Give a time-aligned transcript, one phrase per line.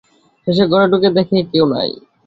[0.47, 1.91] শেষে ঘরে ঢুকে দেখে কেউ নেই।